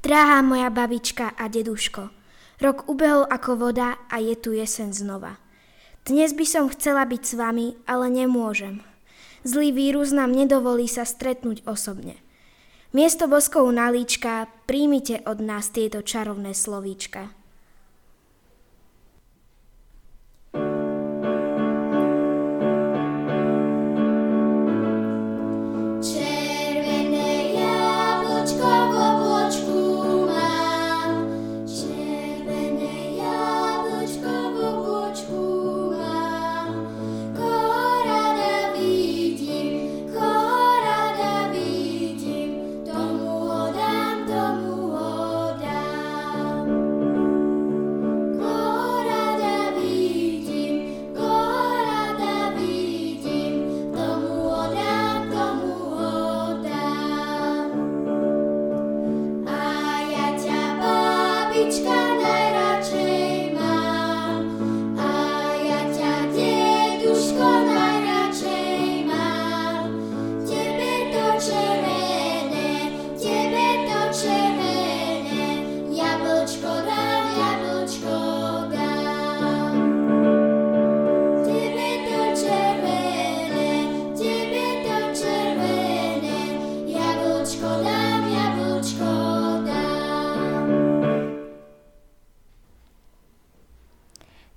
Drahá 0.00 0.40
moja 0.40 0.72
babička 0.72 1.36
a 1.36 1.44
deduško, 1.52 2.08
rok 2.64 2.88
ubehol 2.88 3.28
ako 3.28 3.68
voda 3.68 4.00
a 4.08 4.16
je 4.16 4.32
tu 4.32 4.56
jesen 4.56 4.96
znova. 4.96 5.36
Dnes 6.08 6.32
by 6.32 6.46
som 6.48 6.72
chcela 6.72 7.04
byť 7.04 7.20
s 7.20 7.36
vami, 7.36 7.76
ale 7.84 8.08
nemôžem. 8.08 8.80
Zlý 9.44 9.76
vírus 9.76 10.08
nám 10.16 10.32
nedovolí 10.32 10.88
sa 10.88 11.04
stretnúť 11.04 11.68
osobne. 11.68 12.16
Miesto 12.96 13.28
boskov 13.28 13.68
na 13.76 13.92
líčka 13.92 14.48
príjmite 14.64 15.20
od 15.28 15.44
nás 15.44 15.68
tieto 15.68 16.00
čarovné 16.00 16.56
slovíčka. 16.56 17.36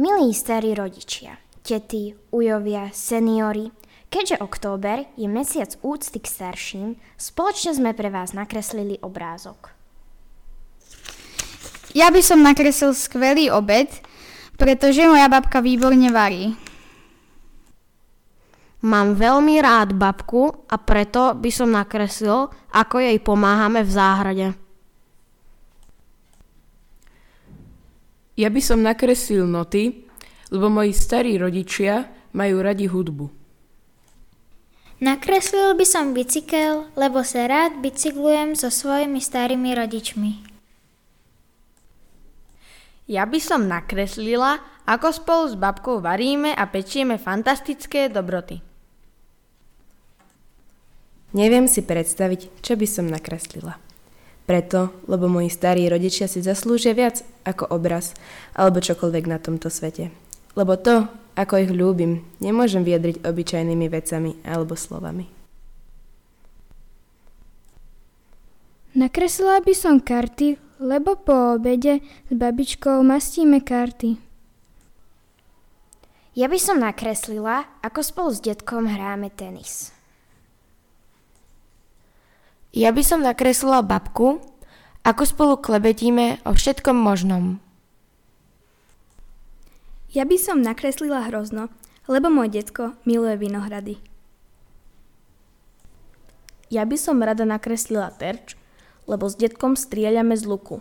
Milí 0.00 0.32
starí 0.32 0.72
rodičia, 0.72 1.36
tety, 1.60 2.16
ujovia, 2.32 2.88
seniory, 2.88 3.68
keďže 4.08 4.40
október 4.40 5.04
je 5.12 5.28
mesiac 5.28 5.76
úcty 5.84 6.16
k 6.16 6.24
starším, 6.24 6.88
spoločne 7.20 7.76
sme 7.76 7.92
pre 7.92 8.08
vás 8.08 8.32
nakreslili 8.32 8.96
obrázok. 9.04 9.76
Ja 11.92 12.08
by 12.08 12.16
som 12.24 12.40
nakreslil 12.40 12.96
skvelý 12.96 13.52
obed, 13.52 13.92
pretože 14.56 15.04
moja 15.04 15.28
babka 15.28 15.60
výborne 15.60 16.08
varí. 16.08 16.56
Mám 18.80 19.20
veľmi 19.20 19.60
rád 19.60 19.92
babku 20.00 20.64
a 20.64 20.80
preto 20.80 21.36
by 21.36 21.50
som 21.52 21.76
nakreslil, 21.76 22.48
ako 22.72 23.04
jej 23.04 23.20
pomáhame 23.20 23.84
v 23.84 23.92
záhrade. 23.92 24.46
Ja 28.40 28.48
by 28.48 28.60
som 28.64 28.80
nakreslil 28.80 29.44
noty, 29.44 30.08
lebo 30.48 30.72
moji 30.72 30.96
starí 30.96 31.36
rodičia 31.36 32.08
majú 32.32 32.64
radi 32.64 32.88
hudbu. 32.88 33.28
Nakreslil 35.04 35.76
by 35.76 35.84
som 35.84 36.16
bicykel, 36.16 36.88
lebo 36.96 37.20
sa 37.20 37.44
rád 37.44 37.84
bicyklujem 37.84 38.56
so 38.56 38.72
svojimi 38.72 39.20
starými 39.20 39.76
rodičmi. 39.76 40.32
Ja 43.12 43.28
by 43.28 43.40
som 43.44 43.68
nakreslila, 43.68 44.56
ako 44.88 45.08
spolu 45.12 45.44
s 45.52 45.54
babkou 45.60 46.00
varíme 46.00 46.56
a 46.56 46.64
pečieme 46.64 47.20
fantastické 47.20 48.08
dobroty. 48.08 48.64
Neviem 51.36 51.68
si 51.68 51.84
predstaviť, 51.84 52.64
čo 52.64 52.72
by 52.72 52.86
som 52.88 53.04
nakreslila. 53.04 53.89
Preto, 54.50 54.90
lebo 55.06 55.30
moji 55.30 55.46
starí 55.46 55.86
rodičia 55.86 56.26
si 56.26 56.42
zaslúžia 56.42 56.90
viac 56.90 57.22
ako 57.46 57.70
obraz 57.70 58.18
alebo 58.50 58.82
čokoľvek 58.82 59.30
na 59.30 59.38
tomto 59.38 59.70
svete. 59.70 60.10
Lebo 60.58 60.74
to, 60.74 61.06
ako 61.38 61.54
ich 61.62 61.70
ľúbim, 61.70 62.26
nemôžem 62.42 62.82
vyjadriť 62.82 63.22
obyčajnými 63.22 63.86
vecami 63.86 64.42
alebo 64.42 64.74
slovami. 64.74 65.30
Nakreslila 68.98 69.62
by 69.62 69.70
som 69.70 70.02
karty, 70.02 70.58
lebo 70.82 71.14
po 71.14 71.54
obede 71.54 72.02
s 72.02 72.32
babičkou 72.34 73.06
mastíme 73.06 73.62
karty. 73.62 74.18
Ja 76.34 76.50
by 76.50 76.58
som 76.58 76.82
nakreslila, 76.82 77.70
ako 77.86 78.02
spolu 78.02 78.34
s 78.34 78.42
detkom 78.42 78.90
hráme 78.90 79.30
tenis. 79.30 79.94
Ja 82.70 82.94
by 82.94 83.02
som 83.02 83.26
nakreslila 83.26 83.82
babku, 83.82 84.38
ako 85.02 85.22
spolu 85.26 85.54
klebetíme 85.58 86.38
o 86.46 86.54
všetkom 86.54 86.94
možnom. 86.94 87.58
Ja 90.14 90.22
by 90.22 90.38
som 90.38 90.62
nakreslila 90.62 91.26
hrozno, 91.26 91.66
lebo 92.06 92.30
môj 92.30 92.50
detko 92.50 92.94
miluje 93.02 93.38
vinohrady. 93.42 93.98
Ja 96.70 96.86
by 96.86 96.94
som 96.94 97.18
rada 97.18 97.42
nakreslila 97.42 98.14
terč, 98.14 98.54
lebo 99.10 99.26
s 99.26 99.34
detkom 99.34 99.74
strieľame 99.74 100.38
z 100.38 100.46
luku. 100.46 100.78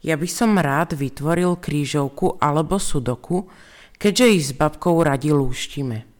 Ja 0.00 0.16
by 0.16 0.28
som 0.28 0.56
rád 0.56 0.96
vytvoril 0.96 1.60
krížovku 1.60 2.40
alebo 2.40 2.80
sudoku, 2.80 3.52
keďže 4.00 4.26
ich 4.32 4.44
s 4.48 4.52
babkou 4.56 5.04
radi 5.04 5.28
lúštime. 5.28 6.11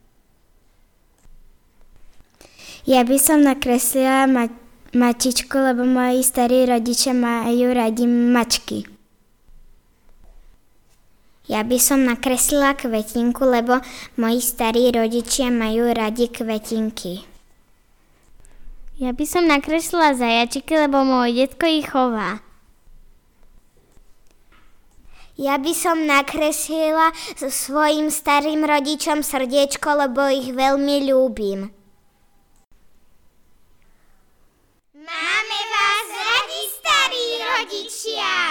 Ja 2.82 3.06
by 3.06 3.14
som 3.18 3.46
nakreslila 3.46 4.26
ma- 4.26 4.50
mačičku, 4.90 5.54
lebo 5.54 5.86
moji 5.86 6.26
starí 6.26 6.66
rodičia 6.66 7.14
majú 7.14 7.70
radi 7.70 8.10
mačky. 8.10 8.90
Ja 11.46 11.62
by 11.62 11.78
som 11.78 12.02
nakreslila 12.06 12.74
kvetinku, 12.74 13.46
lebo 13.46 13.78
moji 14.18 14.42
starí 14.42 14.90
rodičia 14.90 15.50
majú 15.50 15.94
radi 15.94 16.26
kvetinky. 16.26 17.22
Ja 18.98 19.14
by 19.14 19.24
som 19.26 19.46
nakreslila 19.46 20.14
zajačiky, 20.14 20.74
lebo 20.86 21.06
môj 21.06 21.34
detko 21.38 21.66
ich 21.66 21.86
chová. 21.86 22.42
Ja 25.38 25.58
by 25.58 25.72
som 25.74 26.06
nakreslila 26.06 27.10
svojim 27.38 28.10
starým 28.10 28.62
rodičom 28.62 29.26
srdiečko, 29.26 30.06
lebo 30.06 30.30
ich 30.30 30.50
veľmi 30.54 31.10
ľúbim. 31.10 31.72
Máme 35.02 35.60
vás 35.74 36.08
radi, 36.14 36.62
starí 36.70 37.24
rodičia! 38.02 38.41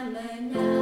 Spomíname 0.00 0.54
na 0.54 0.60
vás. 0.60 0.79